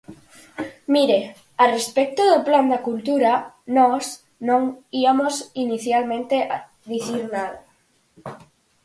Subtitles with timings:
[0.93, 1.19] Mire,
[1.63, 3.31] a respecto do plan da cultura,
[3.77, 4.05] nós
[4.49, 4.61] non
[5.01, 5.33] iamos
[5.65, 6.37] inicialmente
[6.91, 7.59] dicir nada.